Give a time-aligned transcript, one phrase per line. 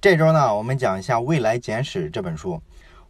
[0.00, 2.54] 这周呢，我们讲一下《未来简史》这本书。《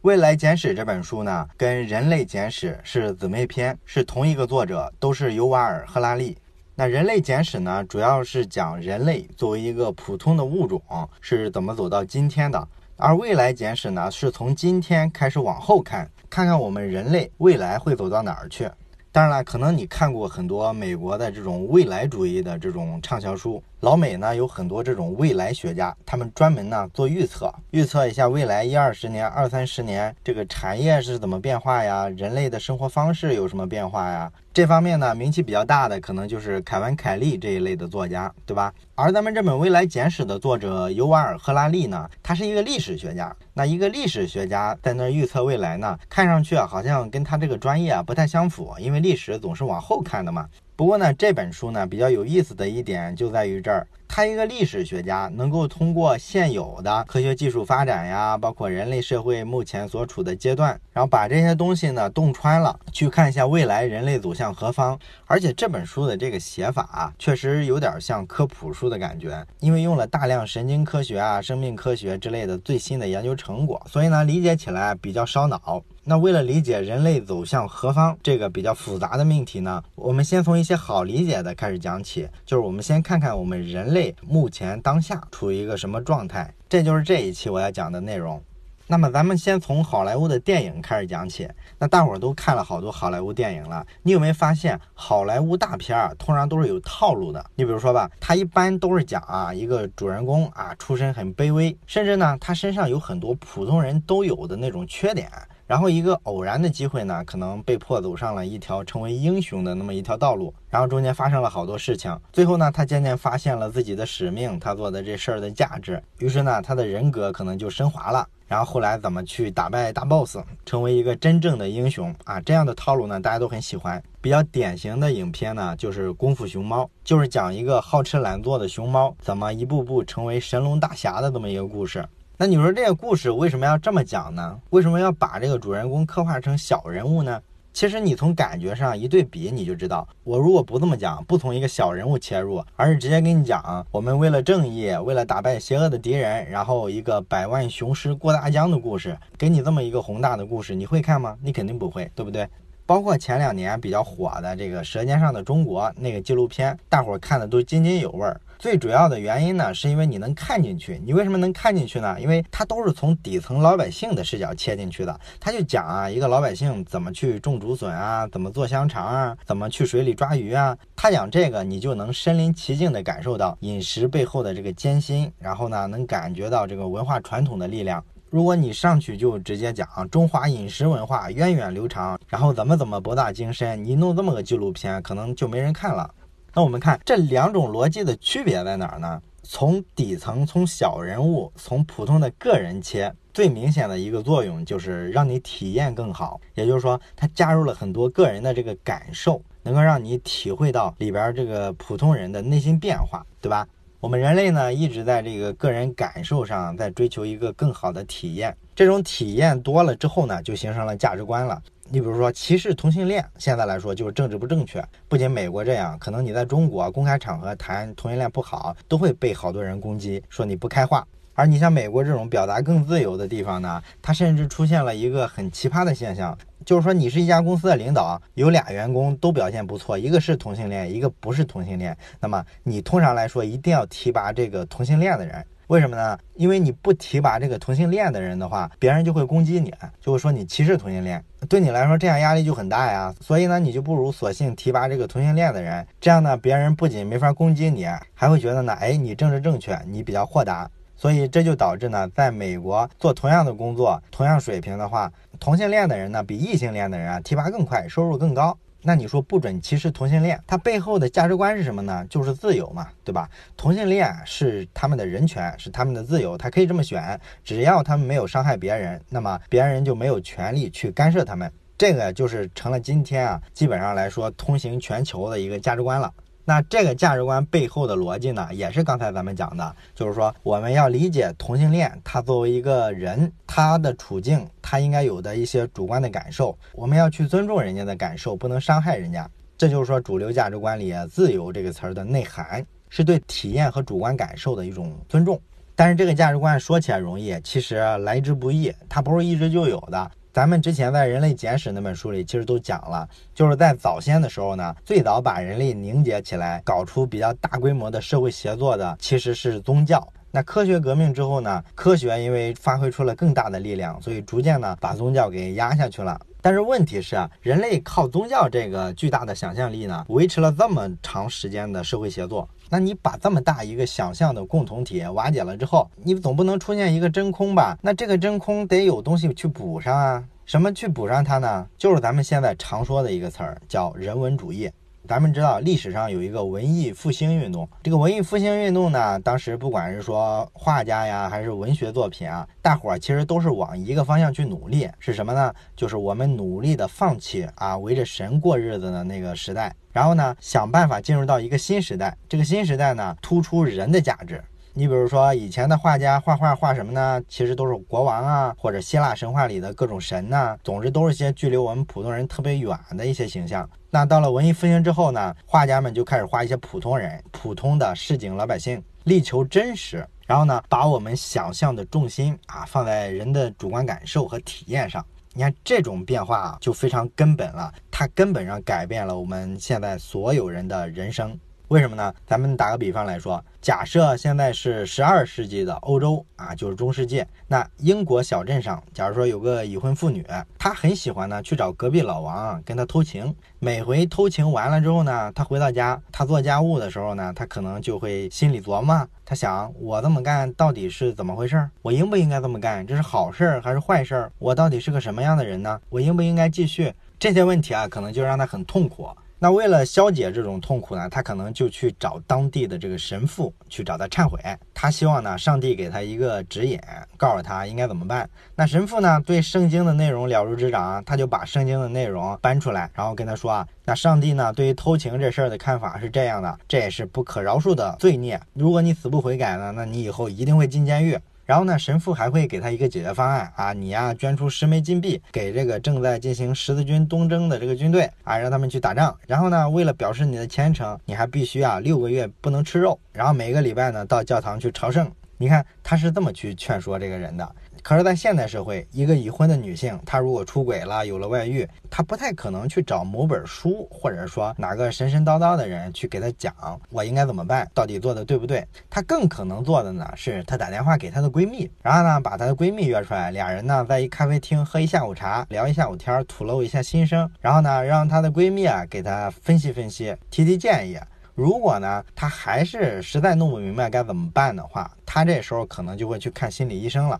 [0.01, 6.37] 未来简史》这本书呢，跟《人类简史》是姊妹篇，是同一个作者，都是尤瓦尔·赫拉利。
[6.75, 10.83] 那《人类简史》呢，主要是讲人类作为一个普通的物种
[11.21, 12.67] 是怎么走到今天的，
[12.97, 18.69] 而《未来简史》呢，是从今天开始往后看，看看我们人类未来会走到哪儿去。
[19.13, 23.63] 当然了，可能你看过很多美国的这种未来主义的这种畅销书。
[23.81, 34.31] 老美呢有很多这种未来学家，他们专门呢做预测，预测一下未来一二十年、二三十年这个产业是怎么变化呀，人类的生活方式有什么变化呀？
[34.53, 38.71] 这方面呢名气比较大的可能就是凯文·凯利这一类的作家，对吧？
[38.95, 43.35] 而咱们这本《未来简史》的作者尤瓦尔·赫拉利呢，他是一个历史学家。
[43.55, 50.47] 那一个历史学家在那预测未来呢，看上去啊好像跟他这个专业啊不太相符，因为历史总是往后看的嘛。
[50.81, 64.99] 不过呢，这本书呢比较有意思的一点就在于这儿，他一个历史学家能够通过现有的科学技术发展呀，包括人类社会目前所处的阶段，然后把这些东西呢洞穿了，去看一下未来人类走向何方。
[65.27, 75.81] 而且这本书的这个写法啊，确实有点像科普书的感觉，因为用了大量神经科学啊、生命科学之类的最新的研究成果，所以呢理解起来比较烧脑。
[76.03, 88.43] 那为了理解人类走向何方这个比较复杂的命题呢，我们先从一些好理解的开始讲起，就是我们先看看我们人类目前当下处于一个什么状态，这就是这一期我要讲的内容。
[88.87, 91.49] 那么咱们先从好莱坞的电影开始讲起。
[91.79, 97.45] 那大伙儿都看了好多好莱坞电影了，你有没有发现好莱坞大片儿通常都是有套路的？
[97.55, 105.31] 你比如说吧，它一般都是讲啊一个主人公啊出身很卑微，甚至呢他身上有很多普通人都有的那种缺点。
[105.71, 110.53] 然后一个偶然的机会呢，可能被迫走上了一条成为英雄的那么一条道路。
[110.69, 116.03] 然后中间发生了好多事情，最后呢，他渐渐发现了自己的使命，他做的这事儿的价值。
[116.19, 118.27] 于是呢，他的人格可能就升华了。
[118.49, 122.41] 然后后来怎么去打败大 boss，成为一个真正的英雄啊？
[122.41, 124.03] 这样的套路呢，大家都很喜欢。
[124.21, 132.05] 比较典型的影片呢，就是《功夫熊猫》，就是讲一个好吃懒做的熊猫怎么一步步成为神龙大侠的这么一个故事。
[132.43, 134.59] 那你说这个故事为什么要这么讲呢？
[134.71, 137.39] 为什么要把这个主人公刻画成小人物呢？
[137.75, 151.37] 其实你从感觉上一对比，你就知道，我如果不这么讲，不从一个小人物切入，而是直接跟你讲，我们为了正义，为了打败邪恶的敌人，然后一个百万雄师过大江的故事，给你这么一个宏大的故事，你会看吗？
[151.43, 152.49] 你肯定不会，对不对？
[152.87, 158.41] 包括前两年比较火的这个《舌尖上的中国》那个纪录片，大伙儿看的都津津有味儿。
[158.61, 161.01] 最主要的原因呢，是因为你能看进去。
[161.03, 162.21] 你为什么能看进去呢？
[162.21, 165.19] 因为它都是从底层老百姓的视角切进去的。
[165.41, 170.77] 他就讲啊，一个老百姓怎么去种竹笋啊，怎么做香肠啊，怎么去水里抓鱼啊。
[170.95, 178.05] 他讲这个，你就能身临其境地感受到饮食背后的这个艰辛，然后呢，能感觉到这个文化传统的力量。
[178.29, 186.09] 如果你上去就直接讲中华饮食文化源远流长，然后怎么怎么博大精深，你弄这么个纪录片，可能就没人看了。
[186.53, 189.23] 那我们看这两种逻辑的区别在哪儿呢？
[189.43, 196.41] 从底层，从小人物，从普通的个人切，最明显的一个作用就是让你体验更好。
[196.55, 203.67] 也就是说，它加入了很多个人的这个感受，能够让你体会到里边这个普通人的内心变化，对吧？
[203.99, 208.57] 我们人类呢，一直在这个个人感受上在追求一个更好的体验。
[208.75, 211.61] 这种体验多了之后呢，就形成了价值观了。
[211.93, 214.81] 你比如说歧视同性恋，现在来说就是政治不正确。
[215.09, 221.05] 不仅美国这样，可能你在中国公开场合谈同性恋不好，都会被好多人攻击，说你不开化。
[221.35, 235.45] 而你像美国这种表达更自由的地方呢，它甚至出现了一个很奇葩的现象，就是说你是一家公司的领导，有俩员工都表现不错，一个是同性恋，一个不是同性恋，那么你通常来说一定要提拔这个同性恋的人。
[235.71, 236.19] 为什么呢？
[236.35, 241.25] 因为你不提拔这个同性恋的人的话，别人就会攻击你，就会说你歧视同性恋。
[241.49, 243.15] 对你来说，这样压力就很大呀。
[243.21, 245.87] 所以呢，你就不如索性提拔这个同性恋的人。
[246.01, 250.69] 这样呢，别人不仅没法攻击你，还会觉得呢，哎，你政治正确，你比较豁达。
[250.97, 255.09] 所以这就导致呢，在美国做同样的工作，同样水平的话，
[255.39, 258.59] 同性恋的人呢，比异性恋的人啊提拔更快，收入更高。
[258.83, 262.05] 那你说不准歧视同性恋，它背后的价值观是什么呢？
[262.09, 263.29] 就是自由嘛，对吧？
[263.57, 271.51] 同性恋是他们的人权，是他们的自由，他可以这么选，只要他们没有伤害别人，那么别人就没有权利去干涉他们。
[271.77, 276.13] 这个就是成了今天啊，基本上来说通行全球的一个价值观了。
[276.51, 289.31] 那这个价值观背后的逻辑呢，也是刚才咱们讲的，就是说我们要理解同性恋，他作为一个人，他的处境，他应该有的一些主观的感受，我们要去尊重人家的感受，不能伤害人家。
[289.57, 295.41] 这就是说主流价值观里“自由”这个词儿的内涵，是对体验和主观感受的一种尊重。
[295.77, 300.11] 但是这个价值观说起来容易，其实来之不易，它不是一直就有的。
[300.33, 310.07] 咱们之前在《人类简史》那本书里，其实都讲了，就是在早先的时候呢，最早把人类凝结起来，搞出比较大规模的社会协作的，其实是宗教。
[310.31, 316.21] 那科学革命之后呢，科学因为发挥出了更大的力量，所以逐渐呢把宗教给压下去了。
[316.43, 322.49] 但是问题是啊，人类靠宗教这个巨大的想象力呢，维持了这么长时间的社会协作。
[322.69, 327.77] 那你把这么大一个想象的共同体瓦解了之后，你总不能出现一个真空吧？
[327.83, 330.25] 那这个真空得有东西去补上啊。
[330.47, 331.67] 什么去补上它呢？
[331.79, 334.69] 就是咱们现在常说的一个词儿，叫人文主义。
[335.11, 345.53] 咱们知道历史上有一个文艺复兴运动，这个文艺复兴运动呢，当时不管是说画家呀，还是文学作品啊，大伙儿其实都是往一个方向去努力，是什么呢？
[345.75, 352.17] 就是我们努力的放弃啊围着神过日子的那个时代，然后呢想办法进入到一个新时代。
[352.29, 354.41] 这个新时代呢，突出人的价值。
[354.75, 357.21] 你比如说，以前的画家画画画什么呢？
[357.27, 363.69] 其实都是国王啊，或者希腊神话里的各种神呐，总之都是些距离我们普通人特别远的一些形象。
[363.93, 370.07] 那到了文艺复兴之后呢，画家们就开始画一些普通人、普通的市井老百姓，力求真实。
[370.27, 375.05] 然后呢，把我们想象的重心啊放在人的主观感受和体验上。
[375.33, 381.37] 你看这种变化啊，就非常根本了，它根本上改变了我们现在所有人的人生。
[381.71, 382.13] 为什么呢？
[382.27, 387.25] 咱们打个比方来说，假设现在是十二世纪的欧洲啊，就是中世纪。
[387.47, 390.27] 那英国小镇上，假如说有个已婚妇女，
[390.59, 393.33] 她很喜欢呢去找隔壁老王跟他偷情。
[393.61, 401.71] 每回偷情完了之后呢，她回到家，她做家务的时候呢，她可能就会心里琢磨，她想我这么干到底是怎么回事？
[401.83, 402.85] 我应不应该这么干？
[402.85, 404.29] 这是好事还是坏事？
[404.41, 405.81] 我到底是个什么样的人呢？
[405.89, 406.93] 我应不应该继续？
[407.17, 409.09] 这些问题啊，可能就让她很痛苦。
[409.43, 414.39] 那为了消解这种痛苦呢，他可能就去找当地的这个神父去找他忏悔，
[414.75, 416.79] 他希望呢上帝给他一个指引，
[417.17, 418.29] 告诉他应该怎么办。
[418.55, 431.19] 那神父呢对圣经的内容了如指掌，他就把圣经的内容搬出来，然后跟他说啊，那上帝呢对于偷情这事儿的看法是这样的，这也是不可饶恕的罪孽，如果你死不悔改呢，那你以后一定会进监狱。
[431.51, 439.13] 然后呢，神父还会给他一个解决方案啊，你呀捐出十枚金币给这个正在进行十字军东征的这个军队啊，让他们去打仗。
[439.27, 445.11] 然后呢，为了表示你的虔诚，你还必须啊六个月不能吃肉，然后每个礼拜呢到教堂去朝圣。
[445.39, 447.53] 你看他是这么去劝说这个人的。
[447.83, 456.55] 可是，在现代社会，一个已婚的女性，她如果出轨了，有了外遇，她不太可能去找某本书，或者说哪个神神叨叨的人去给她讲
[456.91, 458.67] 我应该怎么办，到底做的对不对？
[458.89, 470.99] 她更可能做的呢，是她打电话给她的闺蜜，然后呢，把她的闺蜜约出来，俩人呢在一咖啡厅喝一下午茶，聊一下午天，吐露一下心声，然后呢，让她的闺蜜啊给她分析分析，提提建议。
[471.35, 477.19] 如果呢，她还是实在弄不明白该怎么办的话，她这时候可能就会去看心理医生了。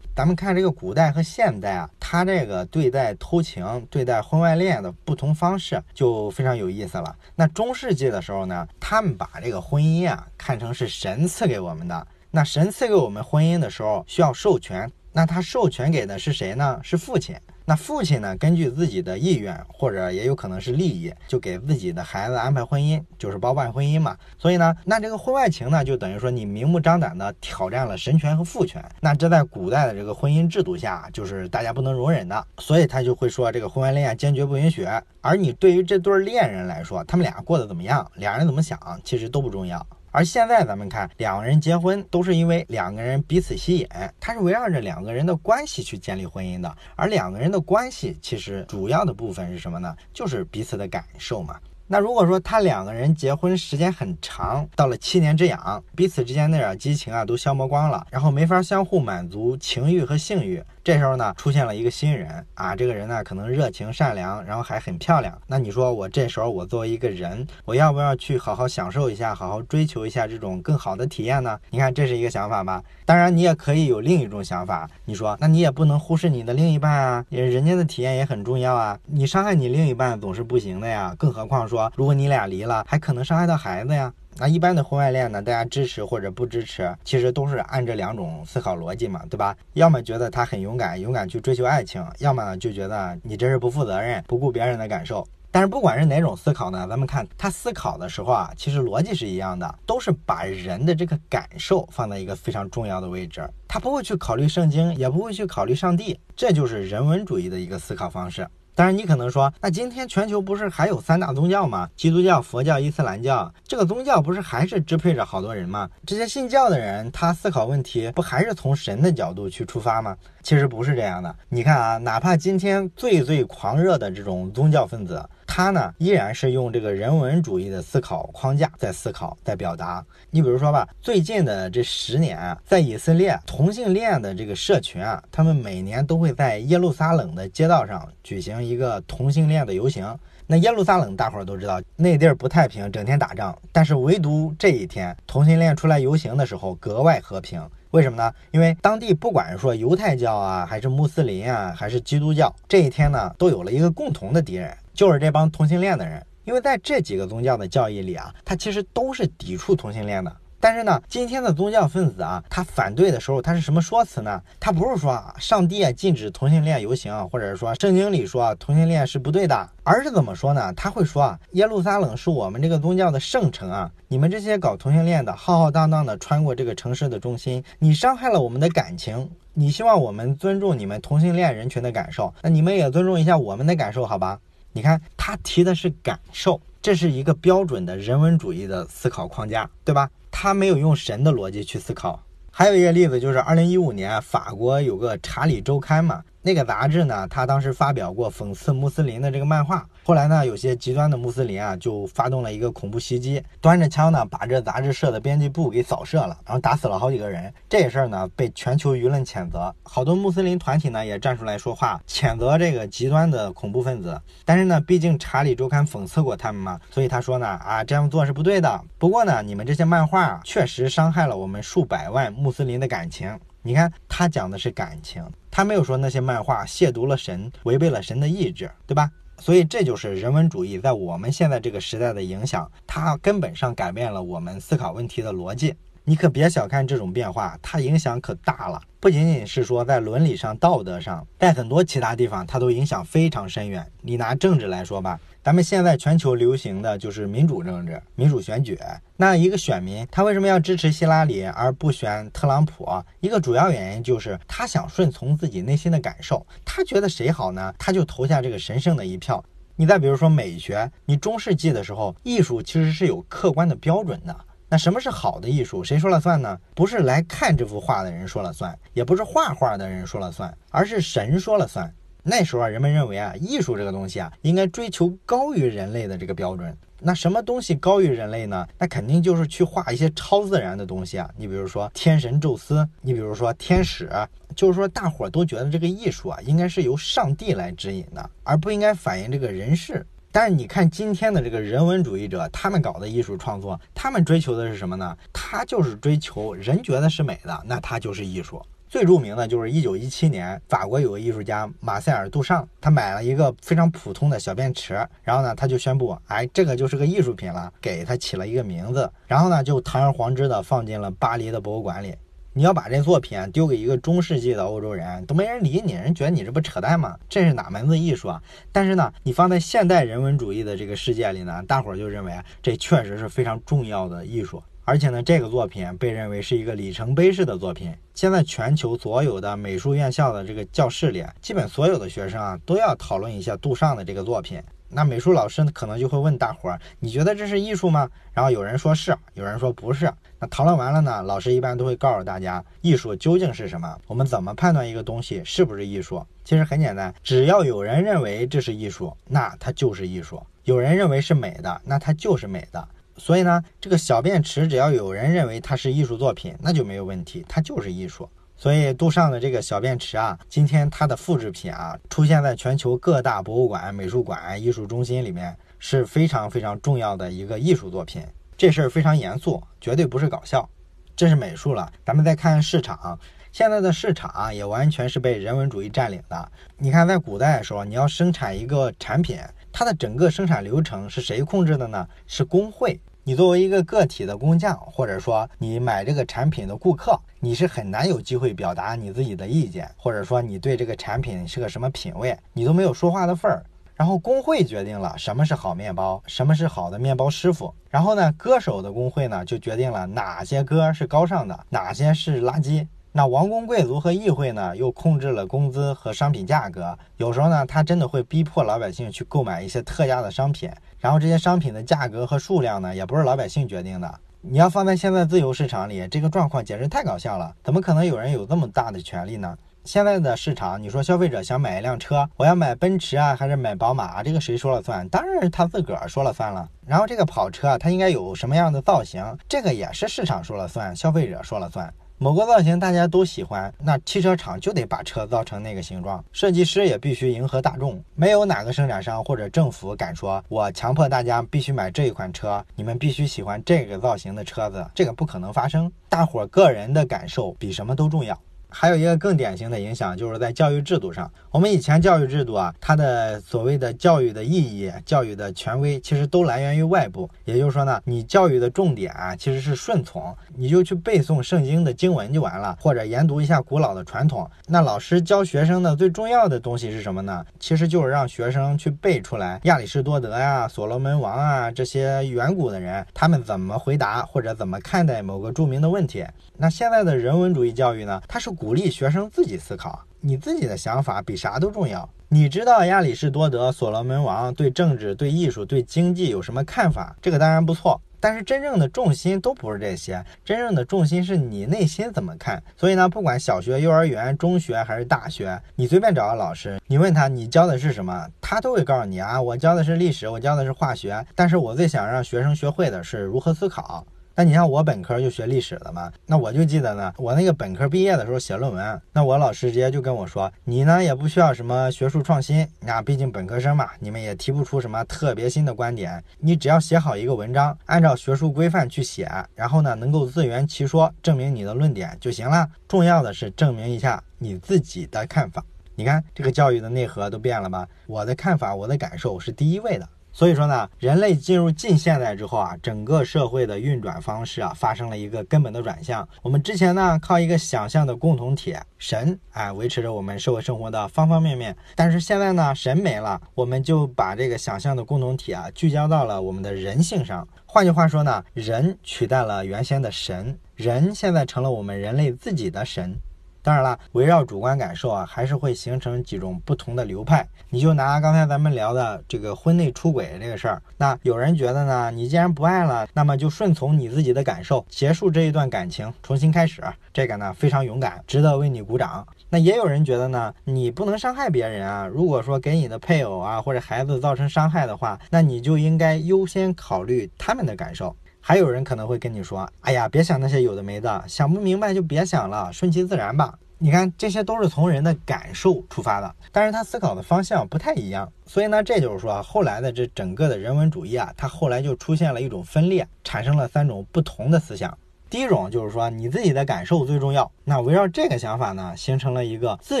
[0.14, 7.16] 咱们看这个古代和现代啊，他这个对待偷情、对待婚外恋的不同方式就非常有意思了。
[7.34, 12.06] 那中世纪的时候呢，他们把这个婚姻啊看成是神赐给我们的。
[12.32, 16.80] 那神赐给我们婚姻的时候需要授权，那他授权给的是谁呢？
[16.82, 17.36] 是父亲。
[17.66, 18.36] 那父亲呢？
[18.36, 24.16] 根据自己的意愿，或者也有可能是利益，就给自己的孩子安排婚姻，就是包办婚姻嘛。
[24.38, 28.84] 所以呢，那这个婚外情呢，就等于说你明目张胆的挑战了神权和父权。
[29.00, 32.44] 那这在古代的这个婚姻制度下，就是大家不能容忍的。
[32.58, 34.84] 所以他就会说，这个婚外恋坚决不允许。
[35.20, 39.86] 而你对于这对恋人来说，他们俩过得怎么样，俩人怎么想，其实都不重要。
[40.12, 43.88] 而现在咱们看，两个人结婚都是因为两个人彼此吸引，
[44.18, 46.76] 他是围绕着两个人的关系去建立婚姻的。
[46.96, 49.94] 而两个人的关系其实主要的部分是什么呢？
[50.12, 51.58] 就是彼此的感受嘛。
[51.92, 60.62] 那如果说他两个人结婚时间很长，到了七年之痒，彼此之间那点激情啊都消磨光了，然后没法相互满足情欲和性欲。
[60.82, 65.36] 这时候呢，出现了一个新人啊，这个人呢可能热情善良，然后还很漂亮。
[65.46, 71.58] 那你说我这时候我作为一个人，我要不要去好好享受一下，好好追求一下这种更好的体验呢？
[71.68, 72.82] 你看这是一个想法吧。
[73.04, 78.98] 当然你也可以有另一种想法，你说那你也不能忽视你的另一半啊，人家的体验也很重要啊。
[79.04, 84.10] 你伤害你另一半总是不行的呀，更何况说如果你俩离了，还可能伤害到孩子呀。
[84.36, 85.42] 那一般的婚外恋呢？
[85.42, 89.54] 大家支持或者不支持，其实都是按这两种思考逻辑嘛，对吧？
[89.74, 95.26] 要么觉得他很勇敢，勇敢去追求爱情；要么呢就觉得你这是不负责任，不顾别人的感受。
[95.52, 103.46] 但是不管是哪种思考呢，咱们看他思考的时候啊，其实逻辑是一样的，都是把人的这个感受放在一个非常重要的位置。
[103.66, 108.46] 他不会去考虑圣经，也不会去考虑上帝，这就是人文主义的一个思考方式。
[108.74, 111.88] 但是，你可能说，那今天全球不是还有三大宗教吗？
[111.96, 115.88] 基督教、佛教、伊斯兰教，这个宗教不是还是支配着好多人吗？
[116.06, 120.16] 这些信教的人，他思考问题不还是从神的角度去出发吗？
[120.42, 121.34] 其实不是这样的。
[121.48, 125.22] 你看啊，哪怕今天最最狂热的这种宗教分子。
[125.60, 130.02] 他呢，依然是用这个人文主义的思考框架在思考，在表达。
[130.30, 140.18] 你比如说吧，最近的这十年啊，在以色列同性恋的这个社群啊，他们每年都会在耶路撒冷的街道上举行一个同性恋的游行。
[140.46, 143.54] 那耶路撒冷大伙儿都知道，那地儿不太平，整天打仗。
[143.70, 147.62] 但是唯独这一天，同性恋出来游行的时候格外和平。
[147.90, 148.32] 为什么呢？
[148.50, 154.74] 因为当地不管是说犹太教啊，还是穆斯林啊，还是基督教，这一天呢，都有了一个共同的敌人。
[155.00, 160.30] 就是这帮同性恋的人，因为在这几个宗教的教义里啊，他其实都是抵触同性恋的。
[160.60, 164.38] 但是呢，今天的宗教分子啊，他反对的时候，他是什么说辞呢？
[164.60, 170.70] 他不是说啊，上帝啊禁止同性恋游行，或者是说圣经里说同性恋是不对的，而是怎么说呢？
[170.74, 184.38] 他会说啊，耶路撒冷是我们这个宗教的圣城啊，你们这些搞同性恋的，浩浩荡荡的穿过这个城市的中心，你伤害了我们的感情，你希望我们尊重你们同性恋人群的感受，那你们也尊重一下我们的感受，好吧？
[184.72, 190.08] 你看，他提的是感受，这是一个标准的人文主义的思考框架，对吧？
[190.30, 192.22] 他没有用神的逻辑去思考。
[192.52, 196.22] 还有一个例子就是，二零一五年法国有个《查理周刊》嘛。
[196.42, 199.86] 那个杂志呢，他当时发表过讽刺穆斯林的这个漫画。
[200.04, 207.52] 后来呢，有些极端的穆斯林啊，就发动了一个恐怖袭击，端着枪呢，把这杂志社的编辑部给扫射了，然后打死了好几个人。
[207.68, 214.18] 这事儿呢，被全球舆论谴责，好多穆斯林团体呢也站出来说话，谴责这个极端的恐怖分子。
[214.44, 218.80] 但是呢，毕竟《查理周刊》讽刺过他们嘛，所以他说呢，啊，这样做是不对的。
[218.98, 223.38] 不过呢，你们这些漫画确实伤害了我们数百万穆斯林的感情。
[223.62, 229.10] 你看，他讲的是感情，他没有说那些漫画亵渎了神，违背了神的意志，对吧？
[229.38, 235.74] 所以这就是人文主义在我们现在这个时代的影响，它根本上改变了我们思考问题的逻辑。
[236.04, 243.86] 你可别小看这种变化，它影响可大了，不仅仅是说在伦理上、道德上，在很多其他地方，它都影响非常深远。
[244.00, 245.20] 你拿政治来说吧。
[245.42, 248.78] 咱们现在全球流行的就是民主政治、民主选举。
[249.16, 252.86] 那一个选民他为什么要支持希拉里而不选特朗普？
[253.20, 259.42] 一个主要原因就是他想顺从自己内心的感受，他觉得谁好呢，他就投下这个神圣的一票。
[259.76, 264.36] 你再比如说美学，你中世纪的时候，艺术其实是有客观的标准的。
[264.68, 265.82] 那什么是好的艺术？
[265.82, 266.58] 谁说了算呢？
[266.74, 271.90] 不是来看这幅画的人说了算，也不是画画的人说了算，而是神说了算。
[272.22, 276.76] 那时候啊，人们认为啊，艺术这个东西啊，应该追求高于人类的这个标准。
[277.02, 278.66] 那什么东西高于人类呢？
[278.78, 281.30] 那肯定就是去画一些超自然的东西啊。
[281.36, 284.10] 你比如说天神宙斯，你比如说天使，
[284.54, 290.04] 就是说大伙都觉得这个艺术啊，应该是由上帝来指引的，而不应该反映这个人事。
[290.30, 295.16] 但是你看今天的这个人文主义者，他们搞的艺术创作，他们追求的是什么呢？
[295.32, 298.60] 他就是追求人觉得是美的，那他就是艺术。
[298.90, 312.16] 最著名的就是一九一七年，法国有个艺术家马塞尔·杜尚，他买了一个非常普通的小便池，然后呢，他就宣布，哎，这个就是个艺术品了，给他起了一个名字，然后呢，就堂而皇之的放进了巴黎的博物馆里。
[312.52, 317.16] 你要把这作品丢给一个中世纪的欧洲人，都没人理你，人觉得你这不扯淡吗？
[317.28, 318.42] 这是哪门子艺术啊？
[318.72, 324.60] 但是呢，你放在现代人文主义的这个世界里呢，大伙儿就认为这确实是非常重要的艺术。
[324.84, 327.94] 而且呢，这个作品被认为是一个里程碑式的作品。
[328.14, 334.60] 现在全球所有的美术院校的这个教室里，基本所有的学生啊，都要讨论一下杜尚的这个作品。
[334.92, 340.12] 那美术老师，可能就会问大伙儿：“你觉得这是艺术吗？”然后有人说是，有人说不是。
[340.40, 343.96] 那讨论完了呢，老师一般都会告诉大家，艺术究竟是什么？
[344.08, 346.26] 我们怎么判断一个东西是不是艺术？
[346.44, 352.88] 其实很简单，只要有人认为这是艺术，那它就是艺术；有人认为是美的，那它就是美的。
[353.20, 358.26] 所以呢，这个小便池只要有人认为它是艺术作品，那就没有问题，它就是艺术。
[358.56, 368.22] 所以杜尚的这个小便池啊，今天它的复制品啊，出现在全球各大博物馆、美术馆、艺术中心里面，是非常非常重要的一个艺术作品。
[368.56, 370.66] 这事儿非常严肃，绝对不是搞笑。
[371.14, 373.18] 这是美术了，咱们再看市场，
[373.52, 376.52] 现在的市场啊也完全是被人文主义占领的。
[376.78, 379.38] 你看，在古代的时候，你要生产一个产品，
[379.70, 382.08] 它的整个生产流程是谁控制的呢？
[382.26, 382.98] 是工会。
[383.22, 393.62] 你作为一个个体的工匠，或者说你买这个产品的顾客，你是很难有机会表达你自己的意见，或者说你对这个产品是个什么品味，你都没有说话的份儿。
[393.94, 397.74] 然后工会决定了什么是好面包，什么是好的面包师傅。
[397.90, 402.86] 然后呢，歌手的工会呢就决定了哪些歌是高尚的，哪些是垃圾。
[403.12, 406.96] 那王公贵族和议会呢，又控制了工资和商品价格。
[407.16, 414.20] 有时候呢，他真的会逼迫老百姓去购买一些特价的商品，然后这些商品的价格和数量呢，也不是老百姓决定的。
[414.42, 417.52] 你要放在现在自由市场里，这个状况简直太搞笑了。
[417.64, 419.56] 怎么可能有人有这么大的权利呢？
[419.82, 424.22] 现在的市场，你说消费者想买一辆车，我要买奔驰啊，还是买宝马啊？
[424.22, 425.08] 这个谁说了算？
[425.08, 426.68] 当然是他自个儿说了算了。
[426.86, 429.24] 然后这个跑车啊它应该有什么样的造型？
[429.48, 431.92] 这个也是市场说了算，消费者说了算。
[432.22, 437.98] 某个造型大家都喜欢，那汽车厂就得把车造成那个形状，设计师也必须迎合大众。
[438.14, 445.90] 没有哪个生产商或者政府敢说，我强迫大家必须买这一款车，你们必须喜欢这个造型的车子，这个不可能发生。
[446.10, 448.38] 大伙个人的感受比什么都重要。
[448.70, 451.30] 还有一个更典型的影响，就是在教育制度上。
[451.50, 457.28] 我们以前教育制度啊，它的所谓的教育的意义、教育的权威，其实都来源于外部。
[457.44, 464.48] 也就是说呢，你教育的重点啊，其实是顺从，你就去背诵圣经的经文就完了，或者研读一下古老的传统。
[464.66, 467.44] 那老师教学生的最重要的东西是什么呢？
[467.58, 476.24] 其实就是让学生去背出来亚里士多德呀、所罗门王啊这些远古的人，他们怎么回答或者怎么看待某个著名的问题。
[476.56, 482.06] 那现在的人文主义教育呢，它是鼓励学生自己思考，你自己的想法比啥都重要。
[482.28, 487.16] 你知道亚里士多德、所罗门王对政治、对艺术、对经济有什么看法？
[487.22, 492.62] 这个当然不错，但是真正的重心都不是这些，真正的重心是你内心怎么看。
[492.76, 504.04] 所以呢，不管小学、幼儿园、中学还是大学，你随便找个老师，你问他你教的是什么，他都会告诉你啊，我教的是历史，我教的是化学，但是我最想让学生学会的是如何思考。
[504.40, 522.66] 那你像我本科就学历史的嘛，那我就记得呢，我那个本科毕业的时候写论文，那我老师直接就跟我说，你呢也不需要什么学术创新，那毕竟本科生嘛，你们也提不出什么特别新的观点，你只要写好一个文章，按照学术规范去写，然后呢能够自圆其说，证明你的论点就行了。
[522.88, 525.62] 重要的是证明一下你自己的看法。
[525.94, 527.86] 你看这个教育的内核都变了吧？
[528.06, 530.08] 我的看法，我的感受是第一位的。
[530.32, 536.26] 所以说呢，人类进入近现代之后啊，整个社会的运转方式啊，发生了一个根本的转向。
[536.42, 541.76] 我们之前呢，靠一个想象的共同体神，哎，维持着我们社会生活的方方面面。
[541.94, 547.46] 但是现在呢，神没了，我们就把这个想象的共同体啊，聚焦到了我们的人性上。
[547.66, 553.16] 换句话说呢，人取代了原先的神，人现在成了我们人类自己的神。
[553.62, 557.46] 当然了，围绕主观感受啊，还是会形成几种不同的流派。
[557.68, 566.82] 你就拿刚才咱们聊的这个婚内出轨这个事儿，那有人觉得呢，你既然不爱了，那么就顺从你自己的感受，结束这一段感情，重新开始。
[567.12, 569.26] 这个呢非常勇敢，值得为你鼓掌。
[569.48, 572.06] 那也有人觉得呢，你不能伤害别人啊。
[572.06, 578.14] 如果说给你的配偶啊或者孩子造成伤害的话，那你就应该优先考虑他们的感受。
[578.40, 588.30] 还有人可能会跟你说：“哎呀，别想那些有的没的，想不明白就别想了，顺其自然吧。”你看，这些都是从人的感受出发的，但是他思考的方向不太一样。
[588.44, 594.96] 所以呢，这就是说，后来的这整个的人文主义啊，它后来就出现了一种分裂，产生了三种不同的思想。
[595.30, 597.48] 第一种就是说，你自己的感受最重要。
[597.62, 600.00] 那围绕这个想法呢，形成了一个自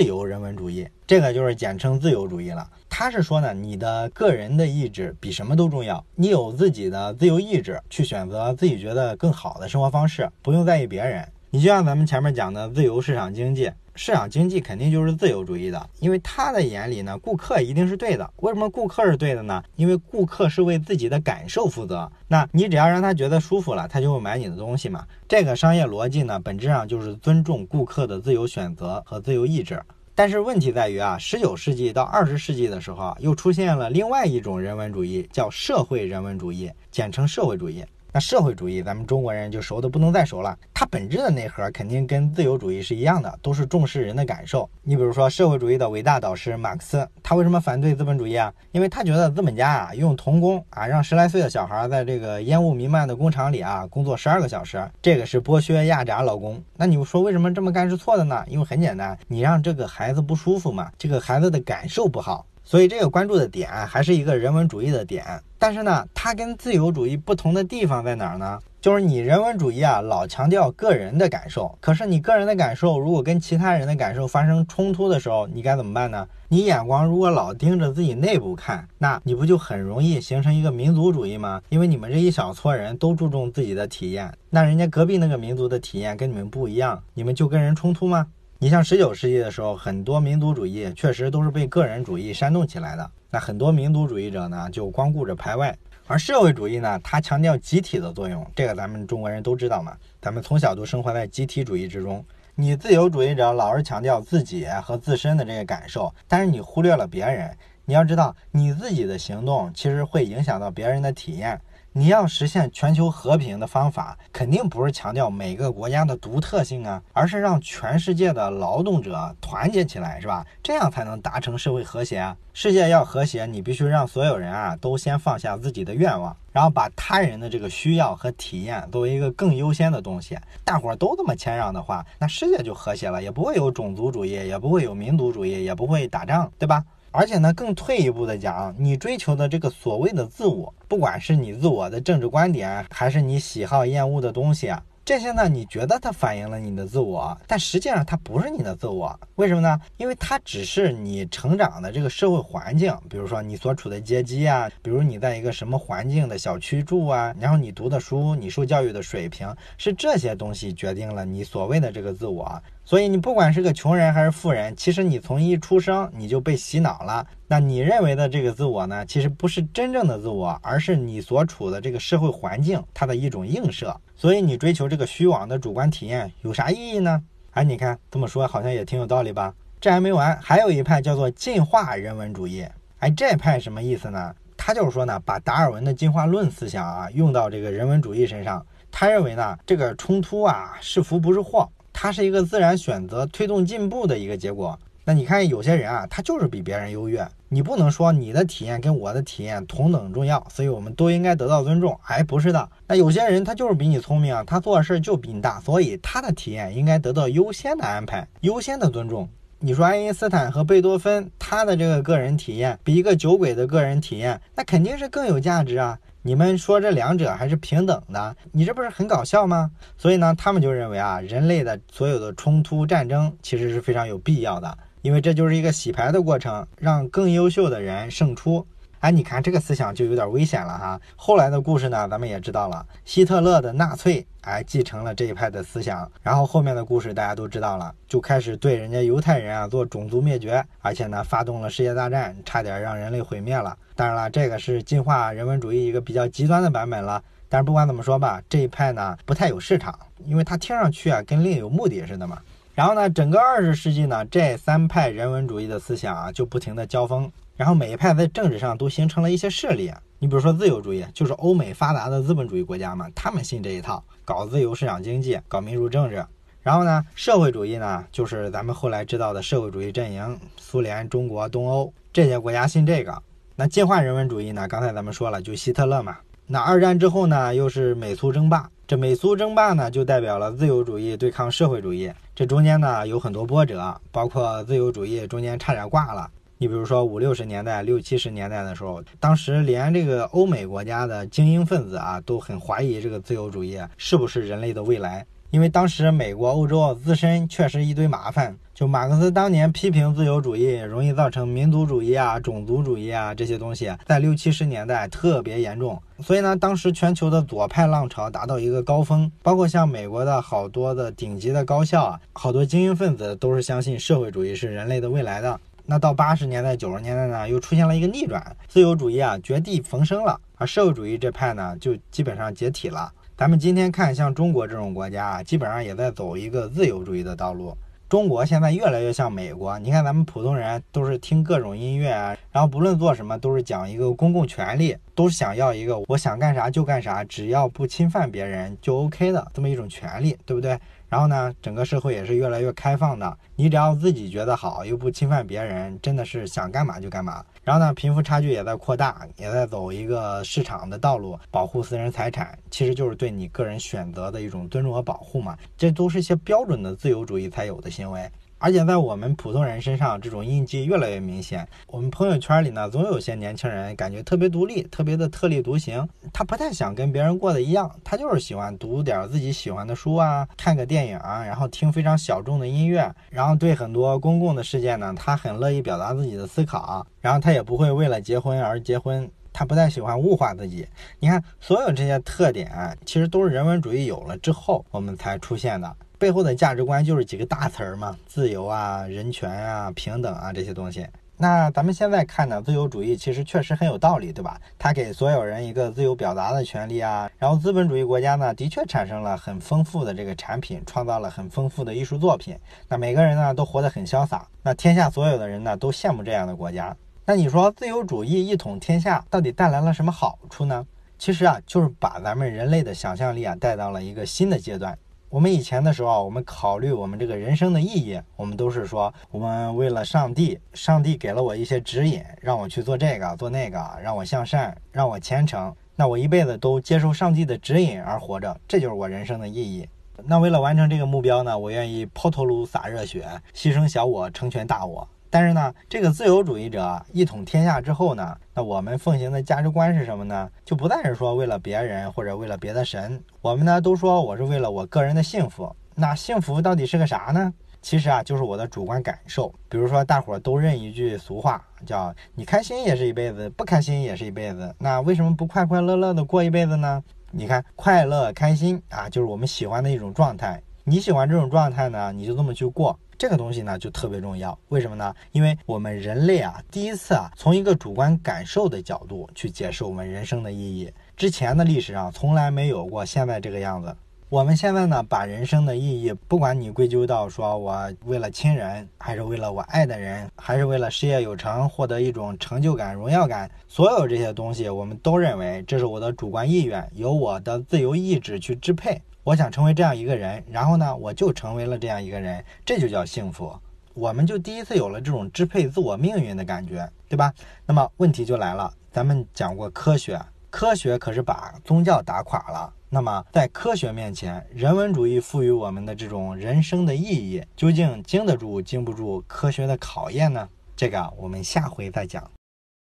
[0.00, 2.68] 由人文主义，这个就是简称自由主义了。
[2.88, 11.24] 他是说呢，你的个人的意志比什么都重要，你有自己的自由意志去选择自己觉得更好的生活方式，不用在意别人。
[11.50, 13.70] 你就像咱们前面讲的自由市场经济，
[14.02, 18.30] 市场经济肯定就是自由主义的，因为他的眼里呢，顾客一定是对的。
[18.38, 19.62] 为什么顾客是对的呢？
[19.76, 22.10] 因为顾客是为自己的感受负责。
[22.26, 25.06] 那你只要让他觉得舒服了，他就会买你的东西嘛。
[25.28, 29.78] 这个商业逻辑呢，本质上就是尊重顾客的自由选择和自由意志。
[30.14, 37.84] 但是问题在于啊，十九世纪到二十世纪的时候，又出现了另外一种人文主义，叫社会人文主义，简称社会主义。
[38.12, 40.58] 那社会主义，咱们中国人就熟的不能再熟了。
[40.74, 44.68] 它本质的内核肯定跟自由主义是一样的，都是重视人的感受。
[44.82, 48.52] 你比如说，社会主义的伟大导师马克思，他为什么反对资本主义啊？
[48.72, 56.60] 因为他觉得资本家啊，用童工啊，让十来岁的小孩在这个烟雾弥漫的工厂里啊工作十二个小时，这个是剥削压榨劳工。
[56.76, 58.44] 那你说为什么这么干是错的呢？
[58.48, 62.44] 因为很简单，你让这个孩子不舒服嘛，这个孩子的感受不好。
[62.70, 65.24] 所以这个关注的点还是一个人文主义的点，
[65.58, 68.60] 但是呢，它跟自由主义不同的地方在哪儿呢？
[68.80, 76.24] 就是你人文主义啊，老强调个人的感受，可是你个人的感受如果跟其他人的感受发生冲突的时候，你该怎么办呢？
[76.46, 81.60] 你眼光如果老盯着自己内部看，那你不就很容易形成一个民族主义吗？
[81.70, 88.28] 因为你们这一小撮人都注重自己的体验，那人家隔壁那个民族的体验跟你们不一样，你们就跟人冲突吗？
[88.62, 93.10] 你像十九世纪的时候，很多民族主义确实都是被个人主义煽动起来的。
[93.30, 95.74] 那很多民族主义者呢，就光顾着排外，
[96.06, 98.46] 而社会主义呢，它强调集体的作用。
[98.54, 102.22] 这个咱们中国人都知道嘛，咱们从小都生活在集体主义之中。
[102.54, 107.50] 你自由主义者老是强调自己和自身的这个感受，但是你忽略了别人。
[107.86, 111.58] 你要知道，你自己的行动其实会影响到别人的体验。
[111.92, 120.46] 你要实现全球和平的方法，肯定不是强调每个国家的独特性啊，而是让全世界的劳动者团结起来，是吧？
[120.62, 122.36] 这样才能达成社会和谐啊。
[122.52, 130.38] 世界要和谐，你必须让所有人啊都先放下自己的愿望，然后把他人的这个需要和体验作为一个更优先的东西。
[130.64, 136.84] 大伙儿都这么谦让的话，那世界就和谐了，也不会有种族主义，也不会有民族主义，也不会打仗，对吧？
[137.12, 144.80] 而且呢，更退一步的讲，你追求的这个所谓的自我，不管是你自我的政治观点，还是你喜好厌恶的东西啊。
[145.04, 149.18] 这些呢，你觉得它反映了你的自我，但实际上它不是你的自我。
[149.34, 149.80] 为什么呢？
[149.96, 162.62] 因为它只是你成长的这个社会环境，比如说你所处的阶级啊，比如你在一个什么环境的小区住啊，然后你读的书，你受教育的水平，是这些东西决定了你所谓的这个自我。
[162.90, 167.24] 所以你不管是个穷人还是富人，其实你从一出生你就被洗脑了。
[167.46, 173.96] 那你认为的这个自我呢，其实不是真正的自我，而是你所处的这个社会环境它的一种映射。
[174.16, 177.22] 所以你追求这个虚妄的主观体验有啥意义呢？
[177.52, 179.54] 哎，你看这么说好像也挺有道理吧？
[179.80, 182.66] 这还没完，还有一派叫做进化人文主义。
[182.98, 184.34] 哎，这派什么意思呢？
[184.56, 188.66] 他就是说呢，把达尔文的进化论思想啊用到这个人文主义身上。
[188.90, 191.70] 他认为呢，这个冲突啊是福不是祸。
[191.92, 194.78] 它是一个自然选择推动进步的一个结果。
[195.02, 201.98] 那你看有些人啊，他就是比别人优越，你不能说你的体验跟我的体验同等重要，所以我们都应该得到尊重。
[202.04, 202.68] 哎，不是的。
[202.86, 209.28] 那有些人他就是比你聪明啊，他做事就比你大，所以他的体验应该得到优先的安排、优先的尊重。
[209.58, 215.98] 你说爱因斯坦和贝多芬，他的这个个人体验比一个酒鬼的个人体验，那肯定是更有价值啊。
[216.22, 219.70] 你们说这两者还是平等的，你这不是很搞笑吗？
[219.96, 228.66] 所以呢，他们就认为啊，人类的所有的冲突战争其实是非常有必要的，因为这就是一个洗牌的过程，让更优秀的人胜出。
[229.00, 231.00] 哎，你看这个思想就有点危险了哈。
[231.16, 243.74] 后来的故事呢，咱们也知道了，希特勒的纳粹哎继承了这一派的思想，然后后面的故事大家都知道了，就开始对人家犹太人啊做种族灭绝，而且呢发动了世界大战，差点让人类毁灭了。
[243.96, 247.22] 当然了，这个是进化人文主义一个比较极端的版本了。
[247.48, 252.38] 但是不管怎么说吧，这一派呢不太有市场，因为它听上去啊跟另有目的似的嘛。
[252.74, 257.32] 然后呢，整个二十世纪呢，这三派人文主义的思想啊就不停的交锋。
[257.60, 266.24] 然后每一派在政治上都形成了一些势力，你比如说自由主义，就是欧美发达的资本主义国家嘛，他们信这一套，搞自由市场经济，搞民主政治。
[266.62, 273.14] 然后呢，社会主义呢，就是咱们后来知道的社会主义阵营，苏联、中国、东欧这些国家信这个。
[273.54, 276.16] 那进化人文主义呢，刚才咱们说了，就希特勒嘛。
[276.46, 286.30] 那二战之后呢，又是美苏争霸，这美苏争霸呢，就代表了自由主义对抗社会主义，这中间呢有很多波折，包括自由主义中间差点挂了。
[286.62, 298.54] 你比如说五六十年代、六七十年代的时候，当时连这个欧美国家的精英分子啊都很怀疑这个自由主义是不是人类的未来，因为当时美国、欧洲自身确实一堆麻烦。
[298.74, 306.00] 就马克思当年批评自由主义容易造成民族主义啊、种族主义啊这些东西，在六七十年代特别严重。
[306.22, 315.60] 所以呢，当时全球的左派浪潮达到一个高峰，包括像美国的好多的顶级的高校啊，好多精英分子都是相信社会主义是人类的未来的。
[315.90, 323.12] 那到八十年代、九十年代呢，又出现了一个逆转，自由主义啊绝地逢生了，而社会主义这派呢就基本上解体了。
[323.36, 327.76] 咱们今天看，像中国这种国家啊，基本上也在走一个自由主义的道路。
[328.08, 340.78] 中国现在越来越像美国，你看咱们普通人都是听各种音乐啊，然后不论做什么都是讲一个公共权利，都是想要一个我想干啥就干啥，只要不侵犯别人就 OK 的这么一种权利，对不对？
[341.10, 343.36] 然后呢，整个社会也是越来越开放的。
[343.56, 347.44] 你只要自己觉得好，又不侵犯别人，真的是想干嘛就干嘛。
[347.64, 355.58] 然后呢，贫富差距也在扩大，也在走一个市场的道路，保护私人财产，其实就是对你个人选择的一种尊重和保护嘛。
[355.76, 358.30] 这都是一些标准的自由主义才有的行为。
[358.60, 361.66] 而且在我们普通人身上，这种印记越来越明显。
[361.86, 366.06] 我们朋友圈里呢，总有些年轻人感觉特别独立，特别的特立独行。
[366.30, 377.06] 他不太想跟别人过的一样，他就是喜欢读点自己喜欢的书啊，看个电影啊，然后听非常小众的音乐，然后对很多公共的事件呢，他很乐意表达自己的思考。
[377.22, 380.86] 然后他也不会为了结婚而结婚，他不太喜欢物化自己。
[381.18, 382.70] 你看，所有这些特点，
[383.06, 385.96] 其实都是人文主义有了之后我们才出现的。
[386.20, 391.06] 背后的价值观就是几个大词儿嘛，自由啊、人权啊、平等啊这些东西。
[391.38, 394.60] 那咱们现在看呢，自由主义其实确实很有道理，对吧？
[394.78, 397.30] 它给所有人一个自由表达的权利啊。
[397.38, 402.54] 然后资本主义国家呢，的确产生了很丰富的这个产品，创造了很丰富的艺术作品。
[402.86, 404.46] 那每个人呢都活得很潇洒。
[404.62, 406.94] 那天下所有的人呢都羡慕这样的国家。
[407.24, 410.86] 那你说自由主义一统天下到底带来了什么好处呢？
[411.18, 414.98] 其实啊，就是把咱们人类的想象力啊带到了一个新的阶段。
[415.30, 425.72] 我们以前的时候，我们考虑我们这个人生的意义，我们都是说，我们为了上帝，上帝给了我一些指引，让我去做这个做那个，让我向善，让我虔诚。
[425.94, 429.88] 那我一辈子都接受上帝的指引而活着，这就是我人生的意义。
[430.24, 435.06] 那为了完成这个目标呢，我愿意抛头颅洒热血，牺牲小我成全大我。
[435.30, 440.50] 但是呢，这个自由主义者一统天下之后呢，那我们奉行的价值观是什么呢？
[440.64, 445.74] 就不再是说为了别人或者为了别的神，我们呢都说我是为了我个人的幸福。
[445.94, 447.54] 那幸福到底是个啥呢？
[447.82, 449.50] 其实啊，就是我的主观感受。
[449.68, 454.74] 比如说，大伙儿都认一句俗话，叫“你开心也是一辈子，不开心也是一辈子”。
[454.78, 457.02] 那为什么不快快乐乐的过一辈子呢？
[457.30, 460.60] 你看，快乐开心啊，就是我们喜欢的一种状态。
[460.84, 462.98] 你喜欢这种状态呢，你就这么去过。
[463.20, 465.14] 这个东西呢就特别重要，为什么呢？
[465.32, 470.90] 因为我们人类啊，第一次啊从一个主观感受的角度去解释我们人生的意义。
[471.18, 473.94] 之前的历史上从来没有过现在这个样子。
[474.30, 489.02] 我们现在呢把人生的意义，不管你归咎到说我为了亲人，还是为了我爱的人，还是为了事业有成，获得一种成就感、荣耀感，所有这些东西，我们都认为这是我的主观意愿，由我的自由意志去支配。
[489.22, 493.54] 我想成为这样一个人，然后呢，我就成为了这样一个人，这就叫幸福。
[493.92, 497.32] 我们就第一次有了这种支配自我命运的感觉，对吧？
[497.66, 502.72] 那么问题就来了，咱们讲过科学，科学可是把宗教打垮了。
[502.88, 510.48] 那么在科学面前，人文主义赋予我们的这种人生的意义，究竟经得住、经不住科学的考验呢？
[510.74, 512.28] 这个我们下回再讲。